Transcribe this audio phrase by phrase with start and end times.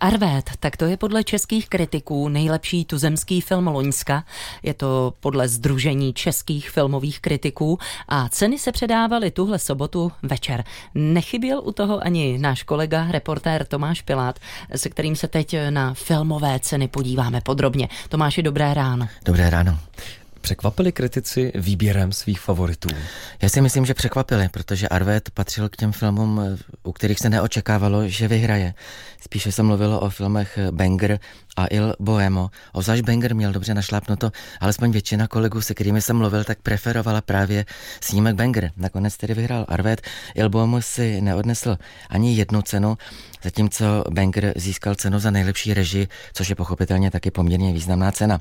[0.00, 4.24] Arvét, tak to je podle českých kritiků nejlepší tuzemský film Loňska.
[4.62, 7.78] Je to podle Združení českých filmových kritiků
[8.08, 10.64] a ceny se předávaly tuhle sobotu večer.
[10.94, 14.38] Nechyběl u toho ani náš kolega, reportér Tomáš Pilát,
[14.76, 17.88] se kterým se teď na filmové ceny podíváme podrobně.
[18.08, 19.08] Tomáši, dobré ráno.
[19.24, 19.78] Dobré ráno.
[20.40, 22.88] Překvapili kritici výběrem svých favoritů?
[23.42, 28.08] Já si myslím, že překvapili, protože Arvet patřil k těm filmům, u kterých se neočekávalo,
[28.08, 28.74] že vyhraje.
[29.20, 31.18] Spíše se mluvilo o filmech Banger
[31.56, 32.50] a Il Boemo.
[32.72, 37.64] Ozvlášť Banger měl dobře našlápnuto, alespoň většina kolegů, se kterými jsem mluvil, tak preferovala právě
[38.00, 38.70] snímek Banger.
[38.76, 40.00] Nakonec tedy vyhrál Arvet.
[40.34, 41.78] Il Boemo si neodnesl
[42.10, 42.98] ani jednu cenu,
[43.42, 48.40] zatímco Banger získal cenu za nejlepší režii, což je pochopitelně taky poměrně významná cena.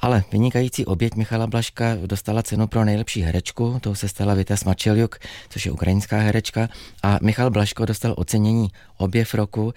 [0.00, 5.18] Ale vynikající oběť Michala Blaška dostala cenu pro nejlepší herečku, tou se stala Vita Smačeljuk,
[5.48, 6.68] což je ukrajinská herečka,
[7.02, 9.74] a Michal Blaško dostal ocenění objev roku.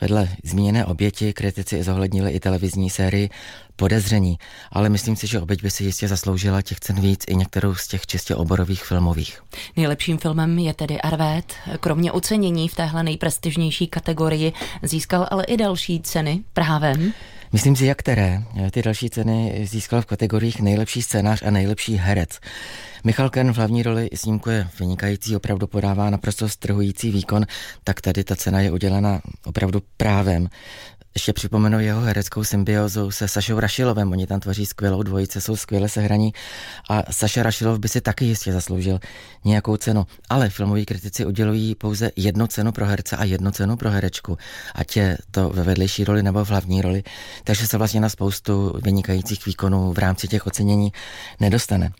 [0.00, 3.30] Vedle zmíněné oběti kritici zohlednili i televizní sérii
[3.76, 4.38] podezření,
[4.72, 7.88] ale myslím si, že oběť by si jistě zasloužila těch cen víc i některou z
[7.88, 9.42] těch čistě oborových filmových.
[9.76, 11.52] Nejlepším filmem je tedy Arvét.
[11.80, 17.12] Kromě ocenění v téhle nejprestižnější kategorii získal ale i další ceny právem.
[17.54, 18.42] Myslím si, jak které.
[18.70, 22.40] Ty další ceny získal v kategoriích nejlepší scénář a nejlepší herec.
[23.04, 27.46] Michal Kern v hlavní roli snímkuje vynikající, opravdu podává naprosto strhující výkon,
[27.84, 30.48] tak tady ta cena je udělena opravdu právem.
[31.16, 34.12] Ještě připomenu jeho hereckou symbiozu se Sašou Rašilovem.
[34.12, 36.32] Oni tam tvoří skvělou dvojice, jsou skvěle sehraní
[36.90, 39.00] a Saša Rašilov by si taky jistě zasloužil
[39.44, 40.06] nějakou cenu.
[40.28, 44.38] Ale filmoví kritici udělují pouze jednu cenu pro herce a jednu cenu pro herečku,
[44.74, 47.02] ať je to ve vedlejší roli nebo v hlavní roli.
[47.44, 50.92] Takže se vlastně na spoustu vynikajících výkonů v rámci těch ocenění
[51.40, 51.92] nedostane.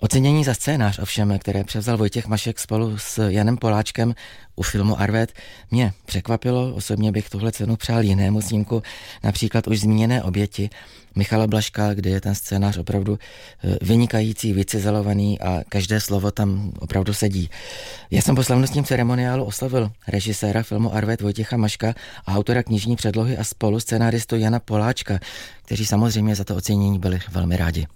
[0.00, 4.14] Ocenění za scénář ovšem, které převzal Vojtěch Mašek spolu s Janem Poláčkem
[4.56, 5.32] u filmu Arvet,
[5.70, 6.74] mě překvapilo.
[6.74, 8.82] Osobně bych tuhle cenu přál jinému snímku,
[9.24, 10.70] například už zmíněné oběti
[11.14, 13.18] Michala Blaška, kde je ten scénář opravdu
[13.64, 17.50] eh, vynikající, vycizelovaný a každé slovo tam opravdu sedí.
[18.10, 21.94] Já jsem po slavnostním ceremoniálu oslavil režiséra filmu Arvet Vojtěcha Maška
[22.26, 25.18] a autora knižní předlohy a spolu scénáristu Jana Poláčka,
[25.62, 27.86] kteří samozřejmě za to ocenění byli velmi rádi.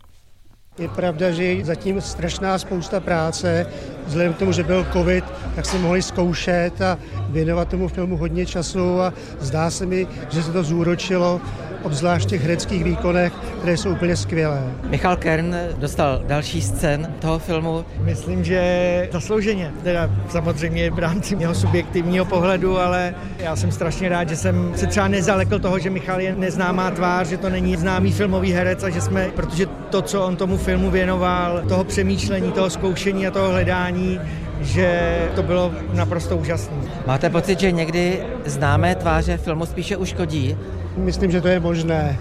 [0.78, 3.66] Je pravda, že je zatím strašná spousta práce.
[4.06, 6.98] Vzhledem k tomu, že byl covid, tak se mohli zkoušet a
[7.28, 11.41] věnovat tomu filmu hodně času a zdá se mi, že se to zúročilo
[11.83, 14.63] obzvlášť těch hereckých výkonech, které jsou úplně skvělé.
[14.89, 17.85] Michal Kern dostal další scén toho filmu.
[18.01, 24.29] Myslím, že zaslouženě, teda samozřejmě v rámci jeho subjektivního pohledu, ale já jsem strašně rád,
[24.29, 28.12] že jsem se třeba nezalekl toho, že Michal je neznámá tvář, že to není známý
[28.12, 32.71] filmový herec a že jsme, protože to, co on tomu filmu věnoval, toho přemýšlení, toho
[32.71, 34.21] zkoušení a toho hledání,
[34.60, 36.76] že to bylo naprosto úžasné.
[37.06, 40.56] Máte pocit, že někdy známé tváře filmu spíše uškodí?
[40.97, 42.19] Myslím, že to je možné,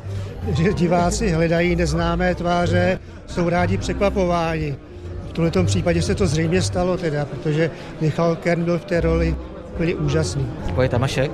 [0.49, 4.75] že diváci hledají neznámé tváře, jsou rádi překvapováni.
[5.29, 9.35] V tomto případě se to zřejmě stalo teda, protože Michal Kern byl v té roli
[9.73, 10.47] úplně úžasný.
[10.73, 11.31] Vojta Mašek?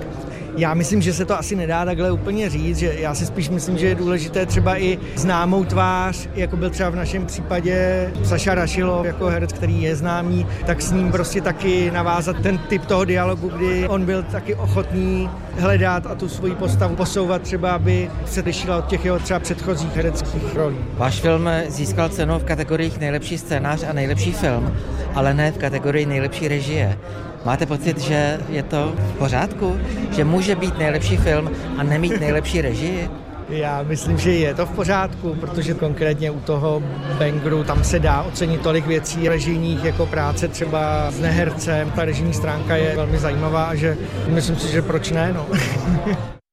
[0.58, 3.78] Já myslím, že se to asi nedá takhle úplně říct, že já si spíš myslím,
[3.78, 9.04] že je důležité třeba i známou tvář, jako byl třeba v našem případě Saša Rašilo,
[9.06, 13.50] jako herec, který je známý, tak s ním prostě taky navázat ten typ toho dialogu,
[13.50, 15.30] kdy on byl taky ochotný
[15.60, 19.96] hledat a tu svoji postavu posouvat třeba, aby se lišila od těch jeho třeba předchozích
[19.96, 20.78] hereckých rolí.
[20.98, 24.74] Váš film získal cenu v kategoriích nejlepší scénář a nejlepší film,
[25.16, 26.98] ale ne v kategorii nejlepší režie.
[27.46, 29.78] Máte pocit, že je to v pořádku?
[30.12, 33.10] Že může být nejlepší film a nemít nejlepší režii?
[33.50, 36.84] Já myslím, že je to v pořádku, protože konkrétně u toho
[37.20, 41.92] Bangru tam se dá ocenit tolik věcí režijních jako práce třeba s nehercem.
[41.92, 43.98] Ta režijní stránka je velmi zajímavá a že
[44.28, 45.34] myslím si, že proč ne.
[45.34, 45.46] No.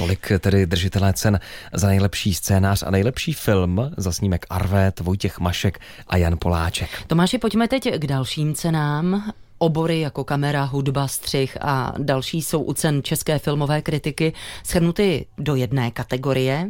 [0.00, 1.40] Tolik tedy držitelé cen
[1.72, 6.90] za nejlepší scénář a nejlepší film za snímek Arvet, Vojtěch Mašek a Jan Poláček.
[7.06, 9.32] Tomáši, pojďme teď k dalším cenám.
[9.62, 14.32] Obory jako kamera, hudba, střih a další jsou u cen české filmové kritiky
[14.64, 16.68] shrnuty do jedné kategorie,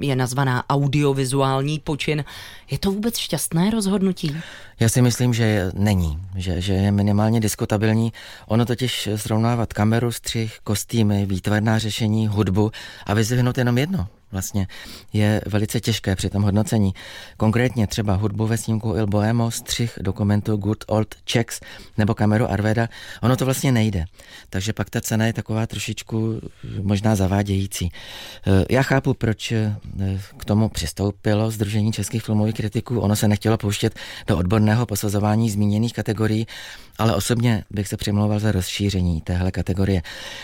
[0.00, 2.24] je nazvaná audiovizuální počin.
[2.70, 4.36] Je to vůbec šťastné rozhodnutí?
[4.80, 8.12] Já si myslím, že není, že, že je minimálně diskutabilní.
[8.46, 12.70] Ono totiž srovnávat kameru, střih, kostýmy, výtvarná řešení, hudbu
[13.06, 14.66] a vyzvihnout jenom jedno, vlastně
[15.12, 16.94] je velice těžké při tom hodnocení.
[17.36, 21.60] Konkrétně třeba hudbu ve snímku Il Boemo, střih dokumentu Good Old Checks
[21.98, 22.88] nebo kameru Arveda,
[23.22, 24.04] ono to vlastně nejde.
[24.50, 26.40] Takže pak ta cena je taková trošičku
[26.82, 27.92] možná zavádějící.
[28.46, 29.76] Eh, já chápu, proč eh,
[30.36, 33.00] k tomu přistoupilo Združení českých filmových kritiků.
[33.00, 33.94] Ono se nechtělo pouštět
[34.26, 36.46] do odborného posazování zmíněných kategorií,
[36.98, 40.02] ale osobně bych se přimlouval za rozšíření téhle kategorie.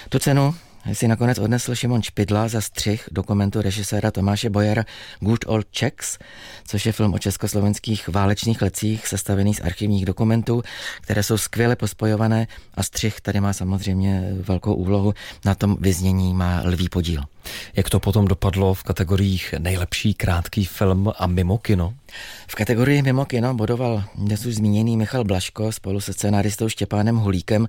[0.09, 0.55] Tu cenu
[0.93, 4.85] si nakonec odnesl Šimon Špidla za střih dokumentu režiséra Tomáše Bojera
[5.21, 6.19] Good Old Czechs,
[6.67, 10.63] což je film o československých válečných lecích sestavený z archivních dokumentů,
[11.01, 15.15] které jsou skvěle pospojované a střih tady má samozřejmě velkou úlohu.
[15.45, 17.23] Na tom vyznění má lvý podíl.
[17.77, 21.95] Jak to potom dopadlo v kategoriích nejlepší krátký film a mimo kino?
[22.49, 27.69] V kategorii mimo kino bodoval dnes už zmíněný Michal Blaško spolu se scenáristou Štěpánem Hulíkem.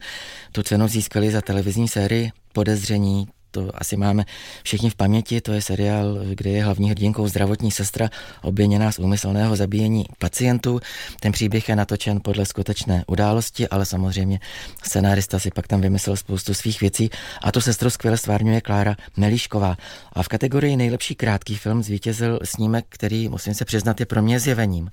[0.52, 3.28] Tu cenu získali za televizní sérii Podezření,
[3.58, 4.26] to asi máme
[4.64, 8.10] všichni v paměti, to je seriál, kde je hlavní hrdinkou zdravotní sestra
[8.42, 10.80] obviněná z úmyslného zabíjení pacientů.
[11.20, 14.40] Ten příběh je natočen podle skutečné události, ale samozřejmě
[14.84, 17.10] scenárista si pak tam vymyslel spoustu svých věcí
[17.42, 19.78] a tu sestru skvěle stvárňuje Klára Melíšková.
[20.14, 24.40] A v kategorii nejlepší krátký film zvítězil snímek, který, musím se přiznat, je pro mě
[24.40, 24.92] zjevením.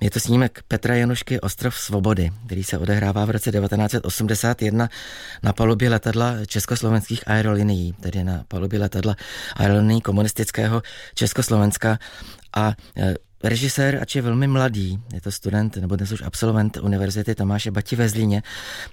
[0.00, 4.88] Je to snímek Petra Janušky Ostrov svobody, který se odehrává v roce 1981
[5.42, 9.16] na palubě letadla československých aerolinií tedy na palubě letadla
[9.56, 10.82] aerolinií komunistického
[11.14, 11.98] Československa.
[12.56, 13.14] A e,
[13.44, 17.96] Režisér, ač je velmi mladý, je to student nebo dnes už absolvent Univerzity Tomáše Bati
[17.96, 18.42] ve Zlíně,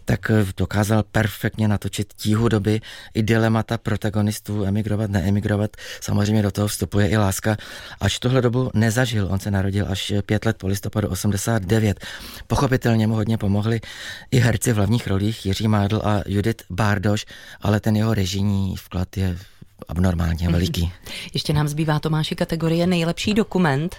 [0.05, 2.81] tak e, dokázal perfektně natočit tíhu doby
[3.13, 5.77] i dilemata protagonistů, emigrovat, neemigrovat.
[6.01, 7.57] Samozřejmě do toho vstupuje i láska.
[8.01, 12.05] Až tohle dobu nezažil, on se narodil až pět let po listopadu 89.
[12.47, 13.81] Pochopitelně mu hodně pomohli
[14.31, 17.25] i herci v hlavních rolích Jiří Mádl a Judith Bárdoš,
[17.61, 19.37] ale ten jeho režijní vklad je
[19.87, 20.53] abnormálně mhm.
[20.53, 20.91] veliký.
[21.33, 23.95] Ještě nám zbývá Tomáši kategorie nejlepší dokument.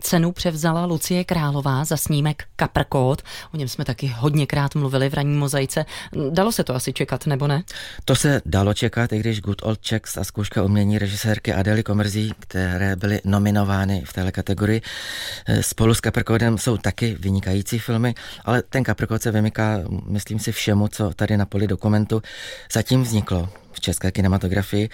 [0.00, 3.22] Cenu převzala Lucie Králová za snímek Kaprkód.
[3.54, 5.84] O něm jsme taky hodněkrát mluvili v ranní mozaice.
[6.30, 7.62] Dalo se to asi čekat, nebo ne?
[8.04, 12.32] To se dalo čekat, i když Good Old Checks a zkouška umění režisérky Adely Komerzí,
[12.38, 14.82] které byly nominovány v téhle kategorii,
[15.60, 20.88] spolu s Kaprkódem jsou taky vynikající filmy, ale ten Kaprkód se vymyká, myslím si, všemu,
[20.88, 22.22] co tady na poli dokumentu
[22.72, 23.48] zatím vzniklo
[23.80, 24.88] české kinematografii.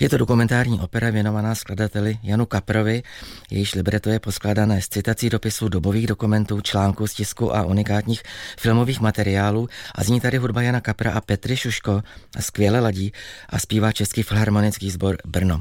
[0.00, 3.02] Je to dokumentární opera věnovaná skladateli Janu Kaprovi,
[3.50, 8.22] jejíž libreto je poskládané z citací dopisů dobových dokumentů, článků z a unikátních
[8.58, 12.02] filmových materiálů a zní tady hudba Jana Kapra a Petry Šuško
[12.36, 13.12] a skvěle ladí
[13.48, 15.60] a zpívá Český filharmonický sbor Brno.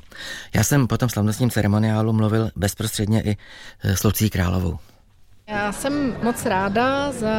[0.56, 3.38] Já jsem po tom slavnostním ceremoniálu mluvil bezprostředně i
[3.83, 4.91] s Lucí Královou.
[5.51, 7.30] Já jsem moc ráda za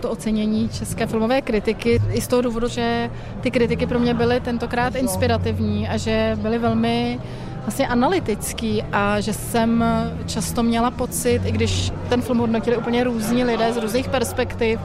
[0.00, 4.40] to ocenění české filmové kritiky, i z toho důvodu, že ty kritiky pro mě byly
[4.40, 7.20] tentokrát inspirativní a že byly velmi
[7.60, 9.84] vlastně analytický a že jsem
[10.26, 14.80] často měla pocit, i když ten film hodnotili úplně různí lidé z různých perspektiv,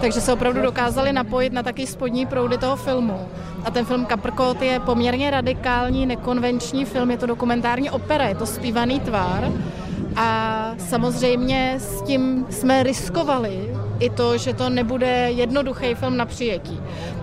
[0.00, 3.20] takže se opravdu dokázali napojit na taky spodní proudy toho filmu.
[3.64, 8.46] A ten film Capricot je poměrně radikální, nekonvenční film, je to dokumentární opera, je to
[8.46, 9.52] zpívaný tvár,
[10.16, 16.80] a samozřejmě s tím jsme riskovali i to, že to nebude jednoduchý film na přijetí.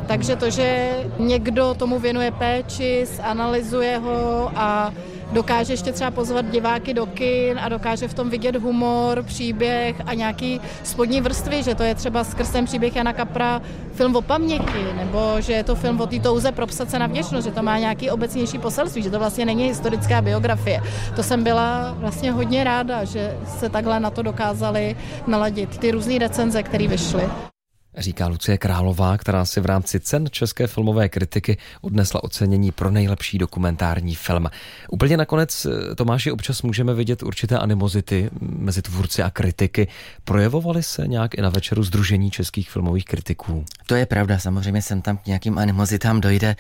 [0.08, 4.94] Takže to, že někdo tomu věnuje péči, zanalizuje ho a
[5.34, 10.14] dokáže ještě třeba pozvat diváky do kin a dokáže v tom vidět humor, příběh a
[10.14, 13.62] nějaký spodní vrstvy, že to je třeba skrz ten příběh Jana Kapra
[13.94, 17.48] film o paměti, nebo že je to film o té touze propsat se na vděčnost,
[17.48, 20.82] že to má nějaký obecnější poselství, že to vlastně není historická biografie.
[21.16, 24.96] To jsem byla vlastně hodně ráda, že se takhle na to dokázali
[25.28, 27.53] naladit ty různé recenze, které vyšly.
[27.98, 33.38] Říká Lucie Králová, která si v rámci cen české filmové kritiky odnesla ocenění pro nejlepší
[33.38, 34.50] dokumentární film.
[34.90, 39.88] Úplně nakonec, eh, Tomáši, občas můžeme vidět určité animozity mezi tvůrci a kritiky.
[40.24, 43.66] Projevovaly se nějak i na večeru Združení českých filmových kritiků?
[43.86, 46.56] To je pravda, samozřejmě sem tam k nějakým animozitám dojde.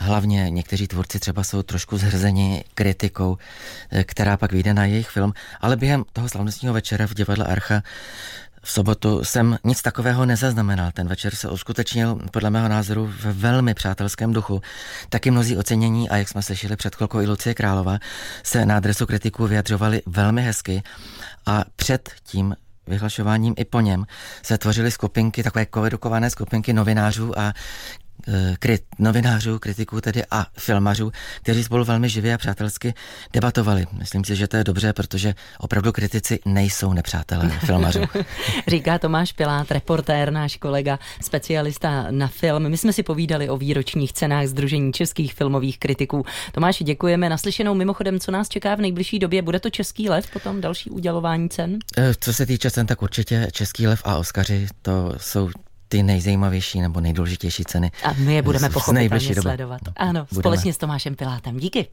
[0.00, 3.38] Hlavně někteří tvůrci třeba jsou trošku zhrzeni kritikou,
[3.90, 7.82] eh, která pak vyjde na jejich film, ale během toho slavnostního večera v divadle Archa
[8.66, 10.90] v sobotu jsem nic takového nezaznamenal.
[10.92, 14.62] Ten večer se uskutečnil podle mého názoru v velmi přátelském duchu.
[15.08, 17.98] Taky mnozí ocenění, a jak jsme slyšeli před chvilkou i Lucie Králova,
[18.42, 20.82] se na adresu kritiků vyjadřovali velmi hezky
[21.46, 22.56] a před tím
[22.86, 24.06] vyhlašováním i po něm
[24.42, 27.52] se tvořily skupinky, takové kovedukované skupinky novinářů a
[28.58, 32.94] krit, novinářů, kritiků tedy a filmařů, kteří spolu velmi živě a přátelsky
[33.32, 33.86] debatovali.
[33.92, 38.00] Myslím si, že to je dobře, protože opravdu kritici nejsou nepřátelé filmařů.
[38.68, 42.68] Říká Tomáš Pilát, reportér, náš kolega, specialista na film.
[42.68, 46.24] My jsme si povídali o výročních cenách Združení českých filmových kritiků.
[46.52, 47.28] Tomáši, děkujeme.
[47.28, 49.42] Naslyšenou mimochodem, co nás čeká v nejbližší době.
[49.42, 51.78] Bude to Český lev, potom další udělování cen?
[51.96, 55.50] Eh, co se týče cen, tak určitě Český lev a Oskaři, to jsou
[55.88, 57.90] ty nejzajímavější nebo nejdůležitější ceny.
[58.04, 59.80] A my je budeme pochopitelně sledovat.
[59.96, 60.40] Ano, budeme.
[60.40, 61.56] společně s Tomášem Pilátem.
[61.56, 61.86] Díky.